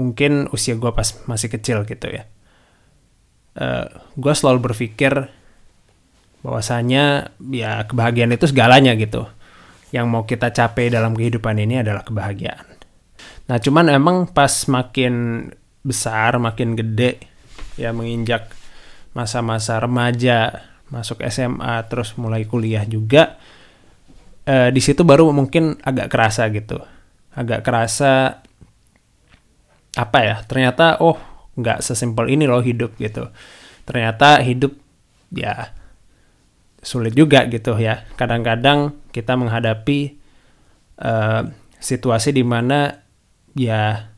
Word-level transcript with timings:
mungkin 0.00 0.48
usia 0.56 0.80
gue 0.80 0.88
pas 0.96 1.04
masih 1.28 1.52
kecil 1.52 1.84
gitu 1.84 2.08
ya. 2.08 2.24
Uh, 3.52 3.92
gue 4.16 4.32
selalu 4.32 4.72
berpikir 4.72 5.28
bahwasanya 6.40 7.36
ya 7.52 7.84
kebahagiaan 7.84 8.32
itu 8.32 8.48
segalanya 8.48 8.96
gitu. 8.96 9.28
Yang 9.92 10.06
mau 10.08 10.24
kita 10.24 10.48
capai 10.48 10.88
dalam 10.88 11.12
kehidupan 11.12 11.60
ini 11.60 11.84
adalah 11.84 12.00
kebahagiaan. 12.00 12.64
Nah 13.50 13.58
cuman 13.60 13.92
emang 13.92 14.30
pas 14.30 14.64
makin 14.70 15.46
besar, 15.84 16.40
makin 16.40 16.78
gede, 16.78 17.20
ya 17.74 17.90
menginjak 17.90 18.52
masa-masa 19.12 19.82
remaja, 19.82 20.70
masuk 20.92 21.18
SMA, 21.26 21.82
terus 21.90 22.14
mulai 22.14 22.46
kuliah 22.46 22.86
juga, 22.86 23.42
eh, 24.46 24.70
di 24.70 24.78
situ 24.78 25.02
baru 25.02 25.34
mungkin 25.34 25.82
agak 25.82 26.06
kerasa 26.12 26.46
gitu, 26.54 26.78
agak 27.34 27.66
kerasa 27.66 28.44
apa 30.00 30.18
ya? 30.24 30.36
Ternyata 30.48 31.00
oh 31.04 31.20
nggak 31.60 31.84
sesimpel 31.84 32.32
ini 32.32 32.48
loh 32.48 32.64
hidup 32.64 32.96
gitu. 32.96 33.28
Ternyata 33.84 34.40
hidup 34.40 34.72
ya 35.34 35.76
sulit 36.80 37.12
juga 37.12 37.44
gitu 37.48 37.76
ya. 37.76 38.08
Kadang-kadang 38.16 38.96
kita 39.12 39.36
menghadapi 39.36 40.16
uh, 41.04 41.44
situasi 41.76 42.32
di 42.32 42.44
mana 42.44 43.04
ya 43.52 44.08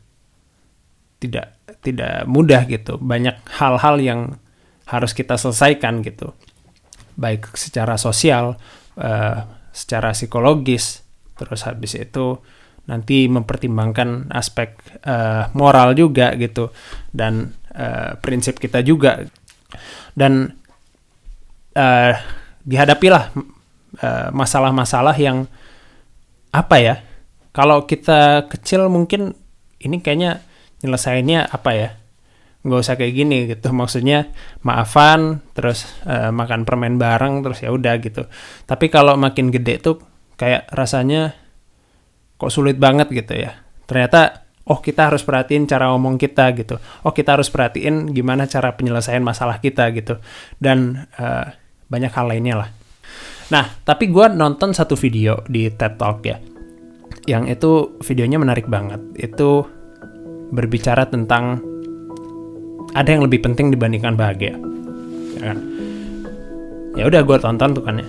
tidak 1.19 1.59
tidak 1.83 2.23
mudah 2.27 2.63
gitu. 2.67 2.95
Banyak 2.99 3.43
hal-hal 3.59 3.99
yang 3.99 4.19
harus 4.87 5.11
kita 5.15 5.35
selesaikan 5.39 6.03
gitu. 6.03 6.35
Baik 7.15 7.53
secara 7.55 7.95
sosial, 7.99 8.57
uh, 8.99 9.37
secara 9.71 10.11
psikologis, 10.11 11.03
terus 11.37 11.63
habis 11.67 11.95
itu 11.95 12.39
nanti 12.83 13.31
mempertimbangkan 13.31 14.27
aspek 14.33 14.75
uh, 15.07 15.47
moral 15.55 15.95
juga 15.95 16.35
gitu 16.35 16.71
dan 17.15 17.55
uh, 17.75 18.19
prinsip 18.19 18.59
kita 18.59 18.83
juga. 18.83 19.23
Dan 20.13 20.51
uh, 21.73 22.13
dihadapilah 22.63 23.33
masalah 23.33 24.33
masalah-masalah 24.33 25.15
yang 25.21 25.45
apa 26.49 26.81
ya 26.81 26.95
kalau 27.53 27.85
kita 27.85 28.49
kecil 28.49 28.89
mungkin 28.89 29.37
ini 29.77 30.01
kayaknya 30.01 30.41
nyelesainnya 30.81 31.45
apa 31.45 31.71
ya 31.77 31.89
nggak 32.63 32.79
usah 32.79 32.95
kayak 32.95 33.13
gini 33.13 33.37
gitu. 33.51 33.69
Maksudnya 33.75 34.31
maafan 34.63 35.43
terus 35.53 35.85
uh, 36.07 36.31
makan 36.31 36.63
permen 36.63 36.95
bareng 36.97 37.43
terus 37.43 37.61
ya 37.61 37.69
udah 37.69 37.99
gitu. 37.99 38.25
Tapi 38.65 38.87
kalau 38.87 39.19
makin 39.19 39.51
gede 39.51 39.83
tuh 39.83 39.99
kayak 40.39 40.71
rasanya 40.71 41.35
kok 42.43 42.51
sulit 42.51 42.75
banget 42.75 43.07
gitu 43.09 43.39
ya 43.39 43.55
ternyata 43.87 44.43
oh 44.67 44.79
kita 44.83 45.11
harus 45.11 45.23
perhatiin 45.23 45.67
cara 45.67 45.91
ngomong 45.95 46.19
kita 46.19 46.51
gitu 46.59 46.75
oh 46.79 47.11
kita 47.15 47.39
harus 47.39 47.47
perhatiin 47.47 48.11
gimana 48.11 48.47
cara 48.47 48.75
penyelesaian 48.75 49.23
masalah 49.23 49.63
kita 49.63 49.87
gitu 49.95 50.19
dan 50.59 51.07
uh, 51.15 51.63
banyak 51.93 52.09
hal 52.09 52.25
lainnya 52.25 52.55
lah. 52.65 52.69
Nah, 53.53 53.69
tapi 53.85 54.09
gue 54.09 54.25
nonton 54.33 54.73
satu 54.73 54.97
video 54.97 55.37
di 55.45 55.69
TED 55.69 55.93
Talk 56.01 56.25
ya, 56.25 56.41
yang 57.29 57.45
itu 57.45 58.01
videonya 58.01 58.41
menarik 58.41 58.65
banget. 58.65 58.97
Itu 59.13 59.69
berbicara 60.49 61.05
tentang 61.05 61.61
ada 62.97 63.09
yang 63.13 63.21
lebih 63.21 63.45
penting 63.45 63.69
dibandingkan 63.69 64.17
bahagia. 64.17 64.57
Ya 65.37 65.53
kan? 65.53 65.57
Ya 66.97 67.03
udah 67.05 67.21
gue 67.21 67.37
tonton 67.37 67.77
tuh 67.77 67.83
kan 67.85 68.01
ya. 68.01 68.07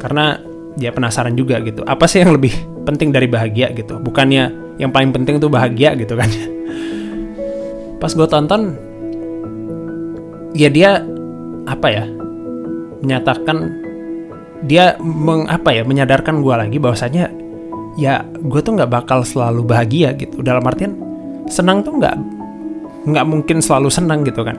Karena 0.00 0.40
dia 0.80 0.92
penasaran 0.96 1.36
juga 1.36 1.60
gitu. 1.60 1.84
Apa 1.84 2.08
sih 2.08 2.24
yang 2.24 2.32
lebih 2.36 2.52
penting 2.86 3.10
dari 3.10 3.26
bahagia 3.26 3.74
gitu? 3.74 3.98
Bukannya 3.98 4.78
yang 4.78 4.94
paling 4.94 5.10
penting 5.10 5.42
tuh 5.42 5.50
bahagia 5.50 5.98
gitu 5.98 6.14
kan. 6.14 6.30
Pas 8.00 8.12
gue 8.14 8.28
tonton 8.30 8.78
ya 10.56 10.72
dia 10.72 11.04
apa 11.66 11.88
ya 11.90 12.04
menyatakan 13.04 13.76
dia 14.64 14.96
meng, 15.04 15.44
apa 15.46 15.68
ya 15.74 15.82
menyadarkan 15.84 16.40
gue 16.40 16.54
lagi 16.56 16.78
bahwasanya 16.80 17.28
ya 18.00 18.24
gue 18.24 18.60
tuh 18.64 18.72
nggak 18.76 18.88
bakal 18.88 19.20
selalu 19.20 19.64
bahagia 19.64 20.16
gitu 20.16 20.40
dalam 20.40 20.64
artian 20.64 20.96
senang 21.48 21.84
tuh 21.84 22.00
nggak 22.00 22.16
nggak 23.06 23.26
mungkin 23.28 23.60
selalu 23.60 23.88
senang 23.92 24.24
gitu 24.24 24.42
kan 24.42 24.56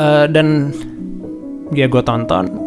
uh, 0.00 0.26
dan 0.28 0.72
ya 1.76 1.86
gue 1.88 2.02
tonton 2.02 2.63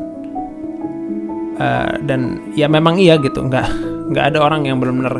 uh, 1.58 1.98
dan 2.06 2.54
ya 2.54 2.70
memang 2.72 3.02
iya 3.02 3.18
gitu 3.20 3.44
nggak 3.44 3.68
nggak 4.14 4.26
ada 4.34 4.40
orang 4.40 4.66
yang 4.66 4.80
benar-benar 4.80 5.20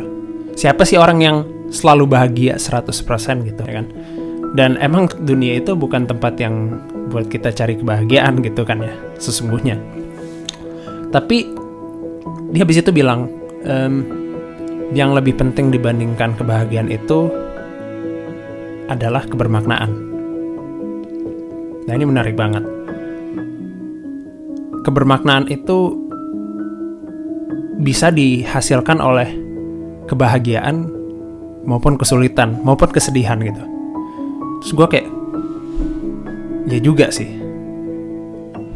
siapa 0.58 0.82
sih 0.82 0.98
orang 0.98 1.18
yang 1.22 1.36
selalu 1.68 2.08
bahagia 2.08 2.56
100% 2.56 3.46
gitu 3.46 3.60
ya 3.62 3.72
kan? 3.78 3.86
Dan 4.56 4.80
emang 4.80 5.12
dunia 5.22 5.60
itu 5.60 5.76
bukan 5.76 6.08
tempat 6.08 6.40
yang 6.40 6.80
buat 7.12 7.28
kita 7.28 7.52
cari 7.52 7.76
kebahagiaan 7.76 8.40
gitu 8.40 8.64
kan 8.64 8.80
ya 8.80 8.92
sesungguhnya. 9.20 9.76
Tapi 11.12 11.44
dia 12.52 12.64
habis 12.64 12.80
itu 12.80 12.90
bilang 12.90 13.28
ehm, 13.62 13.96
yang 14.96 15.12
lebih 15.12 15.36
penting 15.36 15.68
dibandingkan 15.68 16.32
kebahagiaan 16.40 16.88
itu 16.88 17.28
adalah 18.88 19.20
kebermaknaan. 19.28 19.92
Nah 21.84 21.92
ini 21.92 22.04
menarik 22.08 22.32
banget. 22.32 22.64
Kebermaknaan 24.80 25.52
itu 25.52 26.07
bisa 27.78 28.10
dihasilkan 28.10 28.98
oleh 28.98 29.30
kebahagiaan 30.10 30.90
maupun 31.62 31.94
kesulitan 31.94 32.58
maupun 32.66 32.90
kesedihan 32.90 33.38
gitu 33.38 33.78
Terus 34.58 34.72
gue 34.74 34.86
kayak, 34.90 35.08
ya 36.66 36.78
juga 36.82 37.06
sih. 37.14 37.30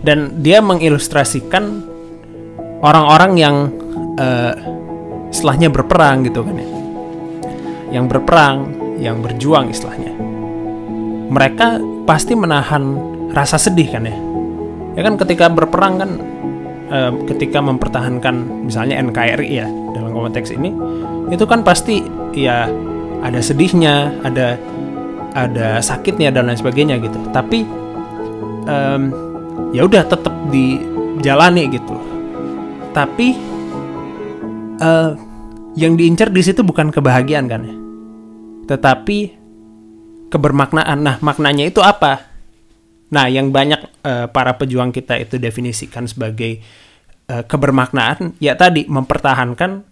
Dan 0.02 0.42
dia 0.42 0.58
mengilustrasikan 0.62 1.82
orang-orang 2.82 3.32
yang 3.38 3.56
uh, 4.18 4.54
istilahnya 5.30 5.70
berperang 5.70 6.26
gitu 6.26 6.42
kan 6.42 6.58
ya. 6.58 6.68
Yang 7.98 8.04
berperang, 8.18 8.58
yang 8.98 9.22
berjuang 9.22 9.70
istilahnya. 9.70 10.14
Mereka 11.32 11.82
pasti 12.06 12.34
menahan 12.34 12.98
rasa 13.30 13.58
sedih 13.58 13.88
kan 13.90 14.06
ya. 14.06 14.16
Ya 14.98 15.02
kan 15.06 15.16
ketika 15.16 15.48
berperang 15.48 15.98
kan 15.98 16.10
ketika 17.24 17.64
mempertahankan 17.64 18.68
misalnya 18.68 19.00
NKRI 19.00 19.48
ya 19.48 19.68
dalam 19.96 20.12
konteks 20.12 20.52
ini 20.52 20.76
itu 21.32 21.44
kan 21.48 21.64
pasti 21.64 22.04
ya 22.36 22.68
ada 23.22 23.38
sedihnya, 23.38 24.10
ada 24.26 24.58
ada 25.32 25.80
sakitnya 25.80 26.28
dan 26.34 26.50
lain 26.50 26.58
sebagainya 26.58 26.98
gitu. 27.00 27.16
Tapi 27.30 27.64
um, 28.66 29.02
ya 29.70 29.86
udah 29.86 30.02
tetap 30.04 30.34
dijalani 30.50 31.70
gitu. 31.70 31.96
Tapi 32.92 33.38
uh, 34.82 35.16
yang 35.78 35.96
diincar 35.96 36.28
di 36.28 36.42
situ 36.44 36.60
bukan 36.60 36.92
kebahagiaan 36.92 37.46
kan 37.48 37.62
ya? 37.64 37.76
Tetapi 38.74 39.18
kebermaknaan. 40.28 40.98
Nah 41.00 41.16
maknanya 41.22 41.70
itu 41.70 41.80
apa 41.80 42.31
nah 43.12 43.28
yang 43.28 43.52
banyak 43.52 43.80
uh, 44.02 44.26
para 44.32 44.56
pejuang 44.56 44.88
kita 44.88 45.20
itu 45.20 45.36
definisikan 45.36 46.08
sebagai 46.08 46.64
uh, 47.28 47.44
kebermaknaan 47.44 48.40
ya 48.40 48.56
tadi 48.56 48.88
mempertahankan 48.88 49.84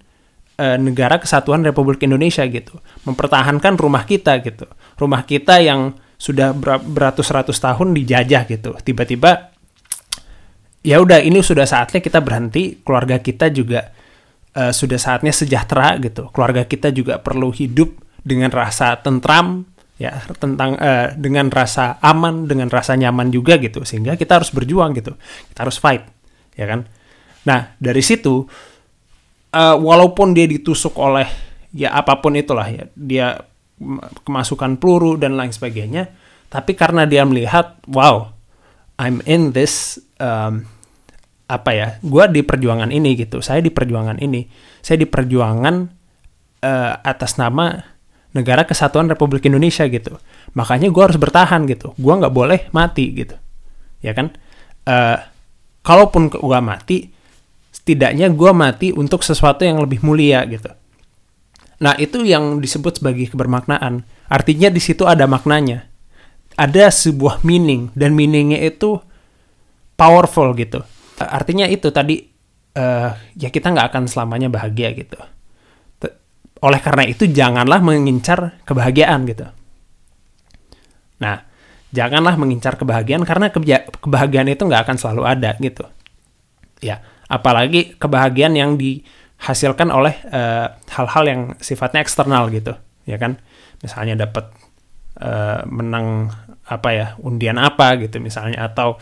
uh, 0.56 0.76
negara 0.80 1.20
kesatuan 1.20 1.60
Republik 1.60 2.00
Indonesia 2.00 2.42
gitu 2.48 2.80
mempertahankan 3.04 3.76
rumah 3.76 4.08
kita 4.08 4.40
gitu 4.40 4.64
rumah 4.96 5.28
kita 5.28 5.60
yang 5.60 5.92
sudah 6.20 6.52
beratus-ratus 6.84 7.56
tahun 7.56 7.96
dijajah 7.96 8.44
gitu. 8.44 8.76
Tiba-tiba 8.84 9.56
ya 10.84 11.00
udah 11.00 11.24
ini 11.24 11.40
sudah 11.40 11.64
saatnya 11.64 12.04
kita 12.04 12.20
berhenti, 12.20 12.84
keluarga 12.84 13.16
kita 13.24 13.48
juga 13.48 13.88
uh, 14.52 14.68
sudah 14.68 15.00
saatnya 15.00 15.32
sejahtera 15.32 15.96
gitu. 15.96 16.28
Keluarga 16.36 16.68
kita 16.68 16.92
juga 16.92 17.16
perlu 17.16 17.48
hidup 17.48 17.96
dengan 18.20 18.52
rasa 18.52 19.00
tentram 19.00 19.64
ya 20.00 20.16
tentang 20.40 20.80
uh, 20.80 21.12
dengan 21.12 21.52
rasa 21.52 22.00
aman, 22.00 22.48
dengan 22.48 22.72
rasa 22.72 22.96
nyaman 22.96 23.28
juga 23.28 23.60
gitu. 23.60 23.84
Sehingga 23.84 24.16
kita 24.16 24.40
harus 24.40 24.48
berjuang 24.48 24.96
gitu. 24.96 25.12
Kita 25.52 25.68
harus 25.68 25.76
fight, 25.76 26.08
ya 26.56 26.64
kan? 26.64 26.88
Nah, 27.44 27.76
dari 27.76 28.00
situ 28.00 28.48
uh, 29.52 29.76
walaupun 29.76 30.32
dia 30.32 30.48
ditusuk 30.48 30.96
oleh 30.96 31.28
ya 31.76 31.92
apa 31.92 32.16
pun 32.18 32.32
itulah 32.32 32.64
ya, 32.64 32.88
dia 32.96 33.44
kemasukan 34.24 34.80
peluru 34.80 35.20
dan 35.20 35.36
lain 35.36 35.52
sebagainya. 35.52 36.08
Tapi 36.50 36.74
karena 36.74 37.06
dia 37.06 37.22
melihat, 37.22 37.78
wow, 37.86 38.34
I'm 38.98 39.22
in 39.28 39.52
this 39.54 40.02
um, 40.18 40.66
apa 41.46 41.70
ya? 41.76 41.88
Gue 42.02 42.24
di 42.32 42.42
perjuangan 42.42 42.88
ini 42.88 43.14
gitu. 43.20 43.38
Saya 43.44 43.62
di 43.62 43.70
perjuangan 43.70 44.18
ini. 44.18 44.48
Saya 44.82 45.04
di 45.04 45.06
perjuangan 45.06 45.74
uh, 46.64 46.92
atas 47.04 47.38
nama 47.38 47.99
negara 48.30 48.62
kesatuan 48.62 49.10
Republik 49.10 49.46
Indonesia 49.46 49.86
gitu. 49.90 50.18
Makanya 50.54 50.90
gue 50.90 51.02
harus 51.02 51.18
bertahan 51.18 51.66
gitu. 51.66 51.94
Gue 51.98 52.14
nggak 52.14 52.34
boleh 52.34 52.60
mati 52.70 53.10
gitu. 53.14 53.36
Ya 54.00 54.14
kan? 54.14 54.34
Uh, 54.86 55.18
kalaupun 55.82 56.30
gue 56.30 56.60
mati, 56.62 57.10
setidaknya 57.74 58.30
gue 58.30 58.52
mati 58.54 58.88
untuk 58.94 59.26
sesuatu 59.26 59.66
yang 59.66 59.82
lebih 59.82 60.02
mulia 60.06 60.46
gitu. 60.46 60.70
Nah, 61.80 61.96
itu 61.96 62.22
yang 62.22 62.60
disebut 62.60 63.00
sebagai 63.00 63.32
kebermaknaan. 63.32 64.04
Artinya 64.28 64.68
di 64.68 64.78
situ 64.78 65.08
ada 65.08 65.24
maknanya. 65.24 65.88
Ada 66.60 66.92
sebuah 66.92 67.40
meaning 67.40 67.88
dan 67.96 68.12
meaningnya 68.12 68.60
itu 68.60 69.00
powerful 69.96 70.52
gitu. 70.54 70.84
Artinya 71.16 71.64
itu 71.64 71.88
tadi 71.88 72.20
uh, 72.76 73.16
ya 73.32 73.48
kita 73.48 73.72
nggak 73.72 73.96
akan 73.96 74.04
selamanya 74.12 74.52
bahagia 74.52 74.92
gitu. 74.92 75.16
Oleh 76.60 76.80
karena 76.80 77.08
itu 77.08 77.24
janganlah 77.24 77.80
mengincar 77.80 78.60
kebahagiaan 78.68 79.24
gitu. 79.24 79.48
Nah, 81.20 81.44
janganlah 81.92 82.36
mengincar 82.36 82.76
kebahagiaan 82.76 83.24
karena 83.24 83.48
kebahagiaan 84.00 84.48
itu 84.52 84.62
nggak 84.64 84.88
akan 84.88 84.96
selalu 84.96 85.22
ada 85.24 85.56
gitu. 85.56 85.84
Ya, 86.80 87.04
apalagi 87.28 87.96
kebahagiaan 87.96 88.56
yang 88.56 88.76
dihasilkan 88.80 89.92
oleh 89.92 90.16
eh, 90.28 90.66
hal-hal 90.96 91.24
uh, 91.24 91.28
yang 91.28 91.40
sifatnya 91.60 92.00
eksternal 92.00 92.48
gitu, 92.52 92.72
ya 93.04 93.16
kan? 93.20 93.36
Misalnya 93.80 94.16
dapat 94.16 94.52
uh, 95.20 95.64
menang 95.68 96.28
apa 96.70 96.88
ya 96.94 97.06
undian 97.24 97.58
apa 97.58 97.98
gitu 97.98 98.22
misalnya 98.22 98.70
atau 98.70 98.94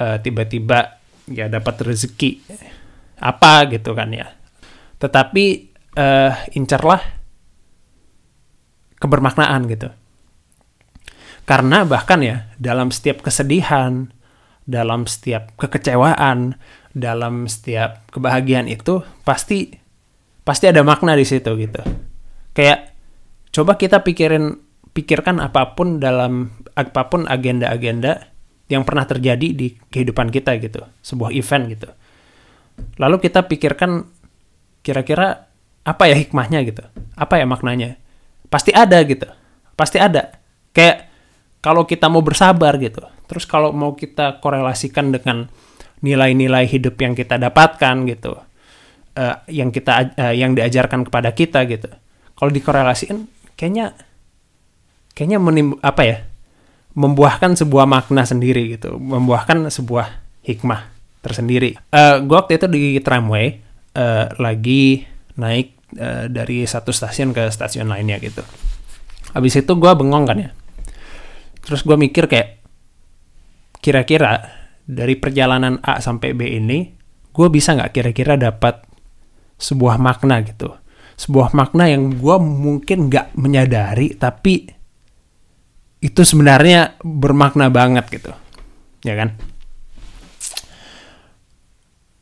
uh, 0.00 0.16
tiba-tiba 0.22 1.02
ya 1.28 1.50
dapat 1.50 1.82
rezeki 1.82 2.40
apa 3.22 3.70
gitu 3.70 3.94
kan 3.94 4.10
ya. 4.10 4.30
Tetapi 4.98 5.71
uh, 5.96 6.32
incarlah 6.54 7.00
kebermaknaan 9.02 9.66
gitu. 9.66 9.90
Karena 11.42 11.82
bahkan 11.82 12.22
ya 12.22 12.46
dalam 12.62 12.94
setiap 12.94 13.26
kesedihan, 13.26 14.14
dalam 14.62 15.10
setiap 15.10 15.50
kekecewaan, 15.58 16.54
dalam 16.94 17.50
setiap 17.50 18.06
kebahagiaan 18.14 18.70
itu 18.70 19.02
pasti 19.26 19.74
pasti 20.46 20.70
ada 20.70 20.86
makna 20.86 21.18
di 21.18 21.26
situ 21.26 21.50
gitu. 21.58 21.82
Kayak 22.54 22.94
coba 23.50 23.74
kita 23.74 24.06
pikirin 24.06 24.54
pikirkan 24.94 25.42
apa 25.42 25.74
pun 25.74 25.98
dalam 25.98 26.52
apa 26.78 27.10
pun 27.10 27.26
agenda-agenda 27.26 28.30
yang 28.70 28.86
pernah 28.86 29.04
terjadi 29.04 29.48
di 29.52 29.74
kehidupan 29.90 30.30
kita 30.30 30.56
gitu, 30.62 30.86
sebuah 31.02 31.34
event 31.34 31.64
gitu. 31.74 31.88
Lalu 33.02 33.18
kita 33.18 33.44
pikirkan 33.50 34.06
kira-kira 34.80 35.51
apa 35.82 36.10
ya 36.10 36.16
hikmahnya 36.18 36.62
gitu, 36.66 36.82
apa 37.18 37.34
ya 37.38 37.46
maknanya? 37.46 37.98
Pasti 38.46 38.70
ada 38.70 38.98
gitu, 39.02 39.26
pasti 39.74 39.98
ada. 39.98 40.38
Kayak 40.72 41.10
kalau 41.62 41.86
kita 41.86 42.06
mau 42.10 42.22
bersabar 42.22 42.78
gitu, 42.78 43.02
terus 43.26 43.46
kalau 43.46 43.74
mau 43.74 43.94
kita 43.94 44.38
korelasikan 44.42 45.10
dengan 45.10 45.50
nilai-nilai 46.02 46.66
hidup 46.66 46.98
yang 46.98 47.14
kita 47.14 47.38
dapatkan 47.38 47.94
gitu 48.10 48.34
uh, 49.16 49.36
yang 49.48 49.70
kita 49.70 50.16
uh, 50.16 50.34
yang 50.34 50.56
diajarkan 50.56 51.06
kepada 51.06 51.32
kita 51.32 51.64
gitu. 51.68 51.88
Kalau 52.36 52.50
dikorelasikan 52.50 53.28
kayaknya 53.54 53.94
kayaknya 55.14 55.38
menim 55.38 55.76
apa 55.80 56.02
ya? 56.04 56.18
Membuahkan 56.92 57.56
sebuah 57.56 57.88
makna 57.88 58.28
sendiri 58.28 58.76
gitu. 58.76 59.00
Membuahkan 59.00 59.64
sebuah 59.72 60.20
hikmah 60.44 60.92
tersendiri. 61.24 61.78
Uh, 61.88 62.20
gue 62.20 62.36
waktu 62.36 62.60
itu 62.60 62.66
di 62.68 62.82
tramway 63.00 63.62
uh, 63.96 64.28
lagi 64.36 65.06
naik 65.38 65.76
uh, 65.96 66.28
dari 66.28 66.64
satu 66.64 66.92
stasiun 66.92 67.32
ke 67.32 67.48
stasiun 67.48 67.88
lainnya 67.88 68.20
gitu 68.20 68.44
habis 69.32 69.56
itu 69.56 69.72
gue 69.72 69.92
bengong 69.96 70.24
kan 70.28 70.38
ya 70.38 70.50
terus 71.62 71.86
gue 71.86 71.96
mikir 71.96 72.28
kayak 72.28 72.62
kira-kira 73.82 74.62
dari 74.86 75.14
perjalanan 75.18 75.82
A 75.82 75.98
sampai 75.98 76.34
B 76.34 76.58
ini, 76.58 76.94
gue 77.34 77.48
bisa 77.50 77.74
nggak 77.74 77.92
kira-kira 77.92 78.34
dapat 78.38 78.82
sebuah 79.58 79.98
makna 79.98 80.42
gitu. 80.46 80.74
Sebuah 81.18 81.54
makna 81.54 81.90
yang 81.90 82.18
gue 82.18 82.36
mungkin 82.40 83.10
nggak 83.10 83.38
menyadari, 83.38 84.14
tapi 84.18 84.66
itu 86.02 86.20
sebenarnya 86.22 86.98
bermakna 87.02 87.70
banget 87.70 88.10
gitu. 88.10 88.32
Ya 89.06 89.14
kan? 89.14 89.38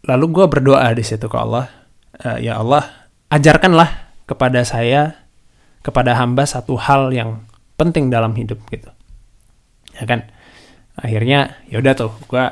Lalu 0.05 0.25
gue 0.33 0.47
berdoa 0.49 0.89
di 0.97 1.05
situ 1.05 1.29
ke 1.29 1.37
Allah, 1.37 1.69
e, 2.17 2.45
ya 2.45 2.61
Allah, 2.61 3.00
ajarkanlah 3.31 4.13
kepada 4.27 4.67
saya, 4.67 5.17
kepada 5.81 6.19
hamba 6.19 6.45
satu 6.45 6.77
hal 6.77 7.15
yang 7.15 7.47
penting 7.79 8.11
dalam 8.11 8.37
hidup 8.37 8.61
gitu. 8.69 8.91
Ya 9.97 10.05
kan? 10.05 10.29
akhirnya 11.01 11.57
ya 11.73 11.81
udah 11.81 11.95
tuh 11.97 12.13
gue 12.29 12.45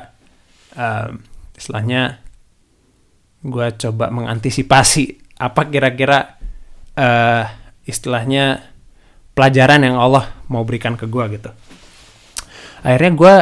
uh, 0.75 1.07
istilahnya 1.53 2.17
gue 3.45 3.67
coba 3.77 4.11
mengantisipasi 4.11 5.37
apa 5.39 5.69
kira-kira 5.69 6.39
uh, 6.97 7.45
istilahnya 7.85 8.65
pelajaran 9.37 9.85
yang 9.85 9.95
Allah 9.95 10.33
mau 10.51 10.65
berikan 10.65 10.97
ke 10.97 11.05
gue 11.05 11.23
gitu 11.39 11.51
akhirnya 12.83 13.11
gue 13.15 13.35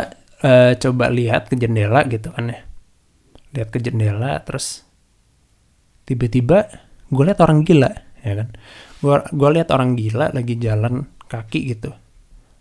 uh, 0.46 0.72
coba 0.78 1.06
lihat 1.10 1.50
ke 1.50 1.56
jendela 1.58 2.06
gitu 2.06 2.30
kan 2.36 2.52
ya 2.52 2.62
lihat 3.56 3.70
ke 3.72 3.80
jendela 3.82 4.38
terus 4.44 4.86
tiba-tiba 6.04 6.68
gue 7.08 7.24
lihat 7.24 7.40
orang 7.44 7.64
gila 7.64 7.92
ya 8.22 8.34
kan 8.44 8.48
gue 9.00 9.16
gue 9.32 9.50
lihat 9.56 9.70
orang 9.72 9.96
gila 9.96 10.34
lagi 10.34 10.56
jalan 10.60 11.08
kaki 11.28 11.60
gitu 11.76 11.92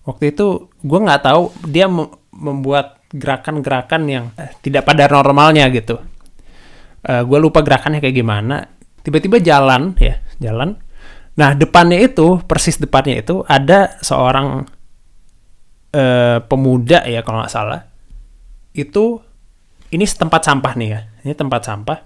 waktu 0.06 0.34
itu 0.34 0.70
gue 0.82 0.98
nggak 1.02 1.22
tahu 1.26 1.50
dia 1.66 1.90
membuat 2.37 2.96
gerakan-gerakan 3.10 4.02
yang 4.06 4.25
eh, 4.37 4.52
tidak 4.60 4.87
pada 4.87 5.06
normalnya 5.06 5.70
gitu. 5.70 5.98
Uh, 7.06 7.10
eh, 7.10 7.22
gue 7.22 7.38
lupa 7.38 7.62
gerakannya 7.62 8.02
kayak 8.02 8.16
gimana. 8.16 8.66
Tiba-tiba 9.00 9.38
jalan 9.38 9.94
ya, 9.96 10.19
jalan. 10.43 10.75
Nah 11.37 11.50
depannya 11.54 12.00
itu, 12.02 12.42
persis 12.42 12.81
depannya 12.81 13.22
itu 13.22 13.44
ada 13.46 14.00
seorang 14.02 14.66
uh, 15.94 16.38
pemuda 16.44 17.06
ya 17.06 17.22
kalau 17.22 17.44
nggak 17.44 17.54
salah. 17.54 17.81
Itu 18.75 19.22
ini 19.94 20.04
tempat 20.04 20.42
sampah 20.42 20.72
nih 20.75 20.88
ya. 20.90 21.00
Ini 21.22 21.32
tempat 21.38 21.62
sampah. 21.62 21.99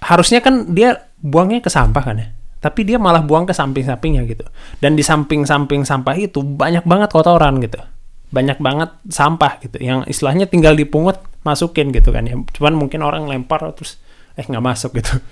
Harusnya 0.00 0.40
kan 0.40 0.72
dia 0.72 1.08
buangnya 1.20 1.60
ke 1.60 1.70
sampah 1.72 2.02
kan 2.02 2.16
ya. 2.16 2.28
Tapi 2.60 2.84
dia 2.84 3.00
malah 3.00 3.24
buang 3.24 3.48
ke 3.48 3.56
samping-sampingnya 3.56 4.28
gitu. 4.28 4.44
Dan 4.80 4.92
di 4.92 5.00
samping-samping 5.00 5.88
sampah 5.88 6.12
itu 6.16 6.44
banyak 6.44 6.84
banget 6.84 7.08
kotoran 7.08 7.56
gitu. 7.64 7.80
Banyak 8.28 8.60
banget 8.60 8.92
sampah 9.08 9.56
gitu. 9.64 9.80
Yang 9.80 10.12
istilahnya 10.12 10.44
tinggal 10.44 10.76
dipungut 10.76 11.20
masukin 11.40 11.88
gitu 11.88 12.12
kan 12.12 12.28
ya. 12.28 12.36
Cuman 12.36 12.76
mungkin 12.76 13.00
orang 13.00 13.24
lempar 13.24 13.64
terus 13.72 13.96
eh 14.36 14.44
nggak 14.44 14.64
masuk 14.64 14.96
gitu. 15.00 15.16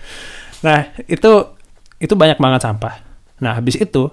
Nah 0.59 0.91
itu 1.07 1.55
itu 2.03 2.19
banyak 2.19 2.43
banget 2.43 2.67
sampah. 2.67 2.99
Nah 3.39 3.55
habis 3.55 3.79
itu 3.79 4.11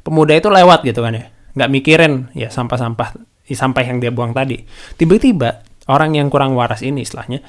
pemuda 0.00 0.32
itu 0.32 0.48
lewat 0.48 0.80
gitu 0.80 1.04
kan 1.04 1.12
ya. 1.12 1.28
Nggak 1.52 1.70
mikirin 1.76 2.12
ya 2.32 2.48
sampah-sampah 2.48 3.20
sampah 3.44 3.84
yang 3.84 4.00
dia 4.00 4.08
buang 4.08 4.32
tadi. 4.32 4.64
Tiba-tiba 4.96 5.60
orang 5.92 6.16
yang 6.16 6.32
kurang 6.32 6.56
waras 6.56 6.80
ini 6.80 7.04
istilahnya 7.04 7.44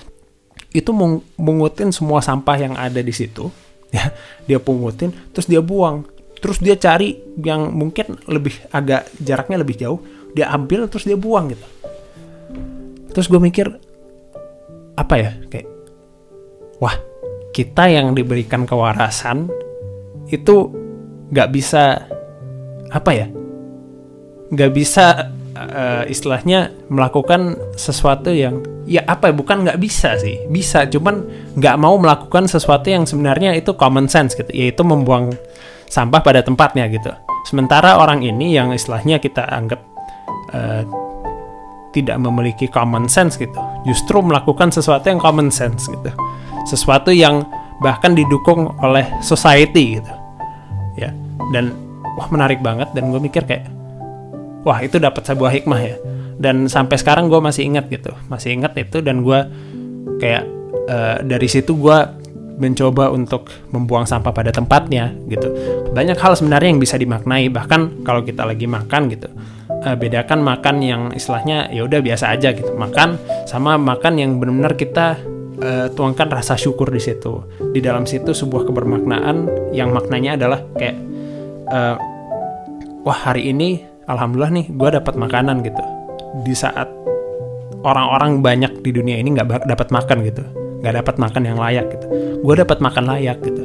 itu 0.78 0.94
mengutin 1.42 1.90
semua 1.90 2.22
sampah 2.22 2.58
yang 2.62 2.74
ada 2.78 3.02
di 3.02 3.10
situ 3.10 3.50
ya. 3.96 4.14
Dia 4.46 4.62
pungutin 4.62 5.10
terus 5.34 5.50
dia 5.50 5.60
buang. 5.66 6.06
Terus 6.38 6.62
dia 6.62 6.78
cari 6.78 7.18
yang 7.42 7.74
mungkin 7.74 8.22
lebih 8.30 8.70
agak 8.70 9.10
jaraknya 9.18 9.58
lebih 9.66 9.76
jauh. 9.82 10.00
Dia 10.38 10.54
ambil 10.54 10.86
terus 10.86 11.10
dia 11.10 11.18
buang 11.18 11.50
gitu. 11.50 11.66
Terus 13.10 13.26
gue 13.26 13.42
mikir 13.42 13.68
apa 14.98 15.16
ya 15.18 15.32
kayak 15.50 15.70
wah 16.78 16.94
kita 17.54 17.90
yang 17.90 18.14
diberikan 18.14 18.70
kewarasan 18.70 19.50
itu 20.30 20.70
nggak 21.34 21.50
bisa 21.50 22.06
apa 22.94 23.12
ya 23.14 23.28
nggak 24.54 24.72
bisa 24.72 25.34
uh, 25.58 26.04
istilahnya 26.08 26.72
melakukan 26.88 27.58
sesuatu 27.76 28.32
yang 28.32 28.64
ya 28.88 29.04
apa 29.04 29.30
ya 29.30 29.34
bukan 29.36 29.68
nggak 29.68 29.78
bisa 29.78 30.16
sih. 30.18 30.48
Bisa 30.48 30.88
cuman 30.88 31.28
nggak 31.60 31.76
mau 31.78 32.00
melakukan 32.00 32.48
sesuatu 32.48 32.88
yang 32.88 33.04
sebenarnya 33.04 33.54
itu 33.54 33.76
common 33.76 34.08
sense 34.08 34.34
gitu. 34.34 34.50
Yaitu 34.50 34.82
membuang 34.88 35.36
sampah 35.92 36.24
pada 36.24 36.42
tempatnya 36.42 36.88
gitu. 36.88 37.12
Sementara 37.46 38.00
orang 38.00 38.24
ini 38.24 38.56
yang 38.56 38.72
istilahnya 38.72 39.20
kita 39.20 39.44
anggap 39.46 39.84
uh, 40.56 40.84
tidak 41.92 42.18
memiliki 42.18 42.72
common 42.72 43.12
sense 43.12 43.36
gitu. 43.36 43.60
Justru 43.84 44.24
melakukan 44.24 44.72
sesuatu 44.72 45.12
yang 45.12 45.20
common 45.20 45.52
sense 45.52 45.92
gitu. 45.92 46.12
Sesuatu 46.64 47.12
yang 47.12 47.44
bahkan 47.84 48.16
didukung 48.16 48.74
oleh 48.80 49.06
society 49.20 50.00
gitu. 50.00 50.14
Ya 50.96 51.12
dan 51.52 51.76
wah 52.16 52.28
menarik 52.32 52.64
banget. 52.64 52.88
Dan 52.96 53.12
gue 53.12 53.20
mikir 53.20 53.44
kayak 53.44 53.68
wah 54.64 54.80
itu 54.84 55.00
dapat 55.00 55.24
sebuah 55.24 55.52
hikmah 55.56 55.80
ya 55.84 55.96
dan 56.38 56.70
sampai 56.70 56.98
sekarang 57.02 57.28
gue 57.28 57.42
masih 57.42 57.66
ingat 57.66 57.90
gitu 57.90 58.14
masih 58.30 58.54
ingat 58.58 58.78
itu 58.78 59.02
dan 59.02 59.26
gue 59.26 59.40
kayak 60.22 60.44
uh, 60.90 61.18
dari 61.26 61.48
situ 61.50 61.74
gue 61.78 61.98
mencoba 62.58 63.14
untuk 63.14 63.54
membuang 63.70 64.10
sampah 64.10 64.34
pada 64.34 64.50
tempatnya 64.50 65.14
gitu 65.30 65.54
banyak 65.94 66.18
hal 66.18 66.34
sebenarnya 66.34 66.74
yang 66.74 66.82
bisa 66.82 66.98
dimaknai 66.98 67.54
bahkan 67.54 68.02
kalau 68.02 68.26
kita 68.26 68.46
lagi 68.46 68.66
makan 68.66 69.14
gitu 69.14 69.30
uh, 69.70 69.96
bedakan 69.98 70.42
makan 70.42 70.82
yang 70.82 71.02
istilahnya 71.14 71.70
ya 71.70 71.86
udah 71.86 72.02
biasa 72.02 72.34
aja 72.34 72.54
gitu 72.58 72.74
makan 72.74 73.22
sama 73.46 73.78
makan 73.78 74.18
yang 74.18 74.42
benar-benar 74.42 74.74
kita 74.74 75.22
uh, 75.62 75.88
tuangkan 75.94 76.30
rasa 76.30 76.58
syukur 76.58 76.90
di 76.90 77.02
situ. 77.02 77.46
Di 77.74 77.80
dalam 77.82 78.06
situ 78.06 78.34
sebuah 78.34 78.68
kebermaknaan 78.70 79.70
yang 79.74 79.94
maknanya 79.94 80.38
adalah 80.38 80.60
kayak 80.78 80.98
uh, 81.70 81.96
wah 83.06 83.20
hari 83.20 83.54
ini 83.54 83.82
alhamdulillah 84.06 84.54
nih 84.54 84.66
gue 84.72 84.90
dapat 85.02 85.14
makanan 85.18 85.66
gitu. 85.66 85.97
Di 86.44 86.54
saat 86.54 86.90
orang-orang 87.86 88.44
banyak 88.44 88.84
di 88.84 88.92
dunia 88.92 89.20
ini 89.22 89.38
nggak 89.38 89.70
dapat 89.70 89.88
makan 89.94 90.18
gitu, 90.28 90.44
nggak 90.84 90.96
dapat 91.04 91.16
makan 91.22 91.44
yang 91.46 91.58
layak 91.58 91.86
gitu. 91.94 92.06
Gue 92.44 92.56
dapat 92.58 92.78
makan 92.84 93.04
layak 93.08 93.38
gitu. 93.46 93.64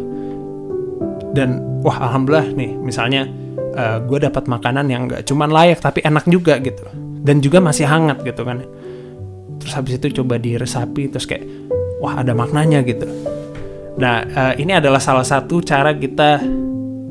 Dan 1.33 1.81
wah 1.81 1.97
alhamdulillah 2.11 2.52
nih 2.54 2.76
misalnya 2.76 3.25
uh, 3.75 3.99
gue 4.04 4.19
dapat 4.21 4.45
makanan 4.47 4.87
yang 4.92 5.09
nggak 5.09 5.25
cuman 5.26 5.49
layak 5.49 5.81
tapi 5.81 6.04
enak 6.04 6.28
juga 6.28 6.61
gitu. 6.61 6.85
Dan 7.23 7.38
juga 7.38 7.62
masih 7.62 7.87
hangat 7.87 8.21
gitu 8.26 8.42
kan 8.42 8.62
terus 9.62 9.78
habis 9.78 9.95
itu 10.02 10.19
coba 10.19 10.42
diresapi 10.42 11.07
terus 11.07 11.23
kayak 11.23 11.47
wah 12.02 12.19
ada 12.19 12.35
maknanya 12.35 12.83
gitu 12.83 13.07
nah 13.95 14.26
uh, 14.26 14.54
ini 14.59 14.75
adalah 14.75 14.99
salah 14.99 15.23
satu 15.23 15.62
cara 15.62 15.95
kita 15.95 16.42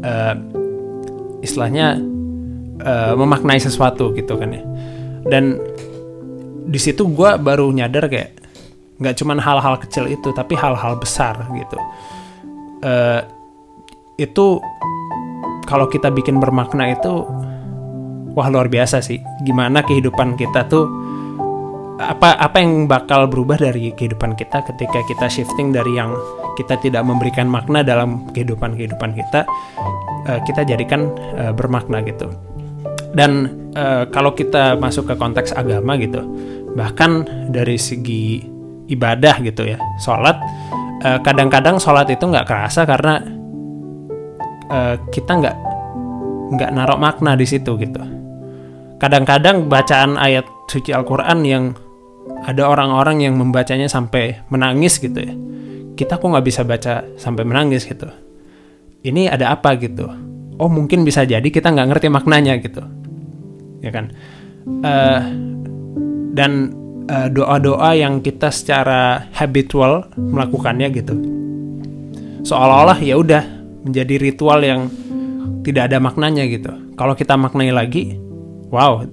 uh, 0.03 0.35
istilahnya 1.39 1.95
uh, 2.83 3.15
memaknai 3.15 3.63
sesuatu 3.63 4.11
gitu 4.11 4.35
kan 4.35 4.51
ya 4.51 4.61
dan 5.27 5.59
di 6.71 6.79
situ 6.79 7.09
gue 7.11 7.29
baru 7.41 7.69
nyadar 7.73 8.07
kayak 8.07 8.41
nggak 9.01 9.17
cuman 9.17 9.41
hal-hal 9.41 9.75
kecil 9.81 10.05
itu 10.05 10.29
tapi 10.31 10.53
hal-hal 10.53 10.95
besar 10.97 11.35
gitu. 11.57 11.77
Uh, 12.81 13.21
itu 14.17 14.61
kalau 15.65 15.89
kita 15.89 16.13
bikin 16.13 16.37
bermakna 16.37 16.93
itu 16.93 17.25
wah 18.37 18.47
luar 18.49 18.69
biasa 18.69 19.01
sih. 19.01 19.17
Gimana 19.41 19.81
kehidupan 19.81 20.37
kita 20.37 20.69
tuh 20.69 20.85
apa 22.01 22.33
apa 22.33 22.57
yang 22.57 22.89
bakal 22.89 23.29
berubah 23.29 23.61
dari 23.61 23.93
kehidupan 23.93 24.33
kita 24.33 24.65
ketika 24.73 25.05
kita 25.05 25.25
shifting 25.29 25.69
dari 25.69 25.93
yang 25.93 26.13
kita 26.57 26.77
tidak 26.81 27.05
memberikan 27.05 27.45
makna 27.45 27.85
dalam 27.85 28.25
kehidupan 28.33 28.73
kehidupan 28.73 29.13
kita 29.13 29.45
uh, 30.25 30.39
kita 30.41 30.65
jadikan 30.65 31.13
uh, 31.37 31.53
bermakna 31.53 32.01
gitu 32.01 32.33
dan 33.11 33.51
uh, 33.75 34.07
kalau 34.09 34.31
kita 34.31 34.79
masuk 34.79 35.11
ke 35.11 35.15
konteks 35.19 35.51
agama 35.55 35.99
gitu 35.99 36.23
bahkan 36.75 37.27
dari 37.51 37.75
segi 37.75 38.47
ibadah 38.87 39.39
gitu 39.43 39.67
ya 39.67 39.79
sholat 39.99 40.39
kadang-kadang 41.01 41.75
uh, 41.75 41.81
sholat 41.81 42.07
itu 42.13 42.23
nggak 42.23 42.45
kerasa 42.45 42.85
karena 42.85 43.19
uh, 44.71 44.95
kita 45.11 45.31
nggak 45.41 45.57
nggak 46.51 46.69
narok 46.75 46.99
makna 46.99 47.33
di 47.39 47.47
situ 47.47 47.75
gitu. 47.79 47.99
Kadang-kadang 49.01 49.65
bacaan 49.65 50.15
ayat 50.15 50.45
suci 50.69 50.93
Al-Quran 50.93 51.39
yang 51.41 51.63
ada 52.45 52.69
orang-orang 52.69 53.25
yang 53.25 53.33
membacanya 53.33 53.89
sampai 53.89 54.45
menangis 54.53 55.01
gitu 55.01 55.17
ya 55.17 55.33
kita 55.97 56.17
kok 56.17 56.29
nggak 56.29 56.45
bisa 56.45 56.61
baca 56.65 57.05
sampai 57.17 57.43
menangis 57.45 57.85
gitu. 57.85 58.09
Ini 59.01 59.33
ada 59.33 59.53
apa 59.57 59.73
gitu? 59.81 60.05
Oh 60.61 60.69
mungkin 60.69 61.01
bisa 61.01 61.25
jadi 61.25 61.45
kita 61.45 61.73
nggak 61.73 61.87
ngerti 61.93 62.07
maknanya 62.13 62.61
gitu 62.61 62.85
ya 63.81 63.91
kan 63.91 64.13
uh, 64.85 65.21
dan 66.31 66.71
uh, 67.09 67.27
doa-doa 67.27 67.97
yang 67.97 68.23
kita 68.23 68.53
secara 68.53 69.27
habitual 69.35 70.07
melakukannya 70.15 70.87
gitu 70.93 71.15
seolah-olah 72.45 72.97
ya 73.01 73.17
udah 73.17 73.43
menjadi 73.85 74.15
ritual 74.21 74.61
yang 74.61 74.87
tidak 75.65 75.89
ada 75.91 75.97
maknanya 75.97 76.45
gitu 76.45 76.71
kalau 76.97 77.17
kita 77.17 77.33
maknai 77.35 77.73
lagi 77.73 78.17
wow 78.69 79.03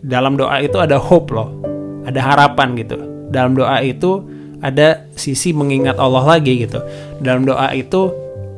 dalam 0.00 0.38
doa 0.38 0.62
itu 0.62 0.78
ada 0.80 0.96
hope 0.96 1.34
loh 1.34 1.60
ada 2.04 2.20
harapan 2.20 2.76
gitu. 2.78 2.96
Dalam 3.30 3.54
doa 3.54 3.80
itu 3.84 4.24
ada 4.60 5.08
sisi 5.16 5.52
mengingat 5.54 5.96
Allah 5.96 6.24
lagi 6.36 6.64
gitu. 6.64 6.80
Dalam 7.20 7.44
doa 7.44 7.72
itu 7.72 8.12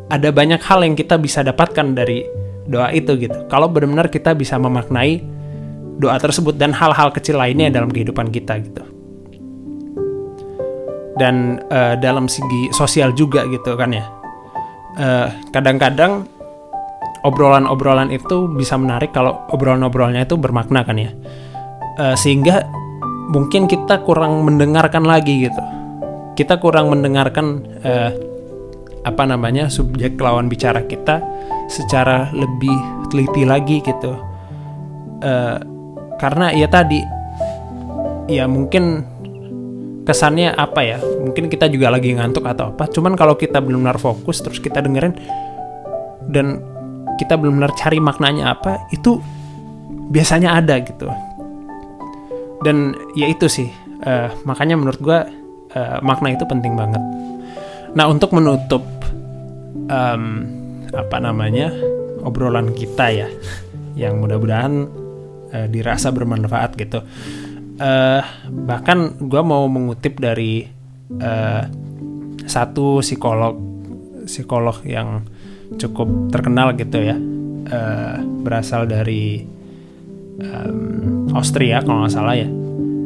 ada 0.08 0.28
banyak 0.32 0.60
hal 0.62 0.84
yang 0.84 0.94
kita 0.94 1.16
bisa 1.18 1.44
dapatkan 1.44 1.96
dari 1.96 2.24
doa 2.68 2.90
itu 2.94 3.14
gitu. 3.18 3.46
Kalau 3.50 3.66
benar-benar 3.70 4.10
kita 4.12 4.34
bisa 4.36 4.58
memaknai 4.58 5.22
doa 5.98 6.16
tersebut 6.18 6.56
dan 6.58 6.74
hal-hal 6.74 7.10
kecil 7.14 7.38
lainnya 7.38 7.70
dalam 7.70 7.90
kehidupan 7.90 8.30
kita 8.30 8.58
gitu. 8.62 8.82
Dan 11.18 11.60
uh, 11.68 11.94
dalam 12.00 12.26
segi 12.26 12.72
sosial 12.72 13.12
juga 13.12 13.44
gitu 13.46 13.76
kan 13.76 13.92
ya. 13.92 14.06
eh, 14.92 15.28
kadang-kadang 15.48 16.28
obrolan-obrolan 17.24 18.12
itu 18.12 18.44
bisa 18.52 18.76
menarik 18.76 19.08
kalau 19.16 19.40
obrolan-obrolannya 19.48 20.28
itu 20.28 20.36
bermakna 20.36 20.84
kan 20.84 21.00
ya. 21.00 21.10
Uh, 21.96 22.16
sehingga 22.16 22.68
mungkin 23.32 23.68
kita 23.68 24.04
kurang 24.04 24.44
mendengarkan 24.44 25.04
lagi 25.04 25.48
gitu 25.48 25.62
kita 26.32 26.58
kurang 26.58 26.88
mendengarkan 26.88 27.64
uh, 27.84 28.10
apa 29.02 29.22
namanya 29.26 29.66
subjek 29.66 30.16
lawan 30.16 30.46
bicara 30.46 30.86
kita 30.86 31.20
secara 31.72 32.28
lebih 32.36 32.76
teliti 33.08 33.48
lagi 33.48 33.80
gitu. 33.80 34.12
Uh, 35.24 35.56
karena 36.20 36.52
ya 36.52 36.68
tadi 36.68 37.00
ya 38.28 38.44
mungkin 38.44 39.08
kesannya 40.04 40.52
apa 40.52 40.80
ya? 40.84 40.98
Mungkin 41.00 41.48
kita 41.48 41.72
juga 41.72 41.88
lagi 41.88 42.12
ngantuk 42.12 42.44
atau 42.44 42.76
apa. 42.76 42.84
Cuman 42.92 43.16
kalau 43.16 43.40
kita 43.40 43.64
benar-benar 43.64 43.96
fokus 43.96 44.44
terus 44.44 44.60
kita 44.60 44.84
dengerin 44.84 45.16
dan 46.28 46.60
kita 47.16 47.40
benar-benar 47.40 47.72
cari 47.74 47.98
maknanya 47.98 48.52
apa 48.52 48.84
itu 48.92 49.16
biasanya 50.12 50.60
ada 50.60 50.76
gitu. 50.84 51.08
Dan 52.62 52.94
ya 53.18 53.26
itu 53.26 53.48
sih 53.48 53.72
uh, 54.04 54.30
makanya 54.46 54.78
menurut 54.78 55.00
gue 55.00 55.18
uh, 55.74 55.98
makna 56.04 56.36
itu 56.36 56.44
penting 56.46 56.76
banget. 56.76 57.00
Nah 57.96 58.06
untuk 58.08 58.30
menutup 58.36 58.84
um, 59.90 60.61
apa 60.92 61.16
namanya 61.18 61.72
obrolan 62.22 62.76
kita 62.76 63.06
ya 63.10 63.28
yang 63.98 64.20
mudah-mudahan 64.20 64.88
uh, 65.52 65.66
dirasa 65.68 66.12
bermanfaat 66.12 66.76
gitu 66.76 67.02
uh, 67.80 68.22
bahkan 68.68 69.16
gue 69.18 69.42
mau 69.42 69.66
mengutip 69.66 70.20
dari 70.20 70.68
uh, 71.18 71.64
satu 72.44 73.00
psikolog 73.00 73.56
psikolog 74.28 74.76
yang 74.86 75.24
cukup 75.80 76.30
terkenal 76.30 76.76
gitu 76.76 77.00
ya 77.00 77.16
uh, 77.72 78.16
berasal 78.44 78.84
dari 78.84 79.52
um, 80.40 81.28
Austria 81.36 81.80
kalau 81.84 82.04
nggak 82.04 82.14
salah 82.14 82.36
ya. 82.36 82.48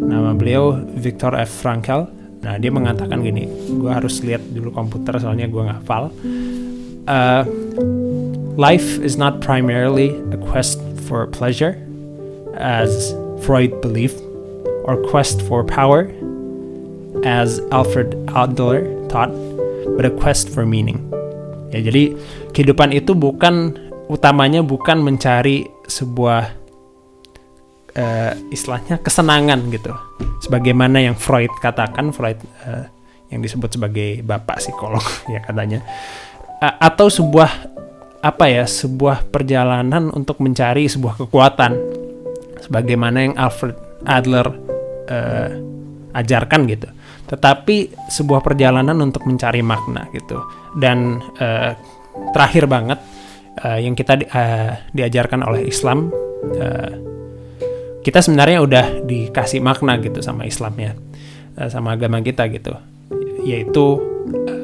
Nama 0.06 0.32
beliau 0.38 0.78
Viktor 0.94 1.34
F. 1.34 1.50
Frankl. 1.62 2.06
Nah 2.46 2.54
dia 2.62 2.70
mengatakan 2.70 3.20
gini, 3.26 3.48
gue 3.74 3.90
harus 3.90 4.22
lihat 4.22 4.42
dulu 4.54 4.70
komputer 4.70 5.18
soalnya 5.18 5.50
gue 5.50 5.62
nggak 5.62 5.82
hafal. 5.82 6.14
Uh, 7.06 7.44
Life 8.56 8.96
is 9.04 9.20
not 9.20 9.44
primarily 9.44 10.16
a 10.32 10.40
quest 10.48 10.80
for 11.04 11.28
pleasure, 11.28 11.76
as 12.56 13.12
Freud 13.44 13.84
believed, 13.84 14.16
or 14.88 14.96
quest 15.12 15.44
for 15.44 15.60
power, 15.60 16.08
as 17.20 17.60
Alfred 17.68 18.16
Adler 18.32 18.88
taught, 19.12 19.28
but 20.00 20.08
a 20.08 20.12
quest 20.16 20.48
for 20.48 20.64
meaning. 20.64 21.04
Ya, 21.68 21.84
jadi 21.84 22.16
kehidupan 22.56 22.96
itu 22.96 23.12
bukan 23.12 23.76
utamanya 24.08 24.64
bukan 24.64 25.04
mencari 25.04 25.68
sebuah 25.84 26.48
uh, 27.92 28.32
istilahnya 28.48 29.04
kesenangan 29.04 29.68
gitu. 29.68 29.92
Sebagaimana 30.48 31.04
yang 31.04 31.16
Freud 31.20 31.52
katakan, 31.60 32.08
Freud 32.08 32.40
uh, 32.64 32.88
yang 33.28 33.44
disebut 33.44 33.76
sebagai 33.76 34.24
bapak 34.24 34.64
psikolog 34.64 35.04
ya 35.34 35.44
katanya. 35.44 35.84
Atau 36.60 37.12
sebuah 37.12 37.76
apa 38.24 38.44
ya, 38.48 38.64
sebuah 38.64 39.28
perjalanan 39.28 40.10
untuk 40.10 40.40
mencari 40.40 40.88
sebuah 40.88 41.26
kekuatan. 41.26 41.72
Sebagaimana 42.64 43.18
yang 43.22 43.34
Alfred 43.38 43.76
Adler 44.08 44.46
uh, 45.06 45.50
ajarkan 46.16 46.60
gitu. 46.66 46.88
Tetapi 47.26 48.08
sebuah 48.10 48.40
perjalanan 48.40 48.96
untuk 49.02 49.26
mencari 49.28 49.60
makna 49.60 50.08
gitu. 50.10 50.40
Dan 50.74 51.20
uh, 51.38 51.76
terakhir 52.32 52.64
banget 52.66 52.98
uh, 53.62 53.78
yang 53.80 53.96
kita 53.96 54.20
uh, 54.32 54.72
diajarkan 54.92 55.44
oleh 55.44 55.68
Islam 55.68 56.10
uh, 56.56 56.92
kita 58.04 58.22
sebenarnya 58.22 58.58
udah 58.62 58.84
dikasih 59.02 59.60
makna 59.64 59.98
gitu 59.98 60.20
sama 60.20 60.46
Islamnya 60.46 60.94
uh, 61.58 61.68
sama 61.68 61.96
agama 61.96 62.20
kita 62.20 62.48
gitu 62.52 62.76
yaitu 63.46 64.00
uh, 64.46 64.55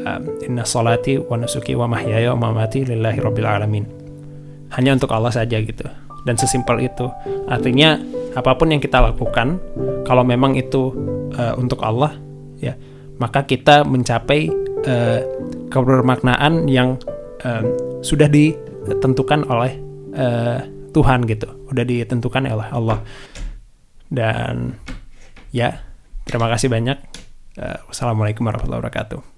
inna 0.42 0.66
salati 0.66 1.18
wa 1.18 1.38
nusuki 1.38 1.74
wa 1.78 1.86
mahyaya 1.90 2.34
wa 2.34 2.50
mamati 2.50 2.86
lillahi 2.86 3.18
rabbil 3.22 3.48
alamin. 3.48 3.84
Hanya 4.72 4.96
untuk 4.96 5.12
Allah 5.12 5.32
saja 5.32 5.60
gitu. 5.60 5.84
Dan 6.22 6.38
sesimpel 6.38 6.86
itu. 6.86 7.10
Artinya 7.50 7.98
apa 8.32 8.56
pun 8.56 8.72
yang 8.72 8.80
kita 8.80 9.02
lakukan 9.02 9.60
kalau 10.08 10.24
memang 10.24 10.56
itu 10.56 10.94
uh, 11.36 11.52
untuk 11.60 11.84
Allah 11.84 12.16
ya 12.62 12.72
maka 13.20 13.44
kita 13.44 13.84
mencapai 13.84 14.50
uh, 14.86 15.20
kebermaknaan 15.68 16.66
yang 16.66 16.98
uh, 17.46 17.62
sudah 18.02 18.26
ditentukan 18.26 19.46
oleh 19.46 19.78
uh, 20.18 20.58
Tuhan 20.90 21.24
gitu. 21.30 21.48
Udah 21.70 21.84
ditentukan 21.86 22.50
oleh 22.50 22.68
Allah. 22.68 22.98
Dan 24.10 24.76
ya 25.54 25.80
terima 26.26 26.50
kasih 26.50 26.66
banyak. 26.66 26.98
Uh, 27.56 27.78
wassalamualaikum 27.88 28.42
warahmatullahi 28.42 28.80
wabarakatuh. 28.82 29.31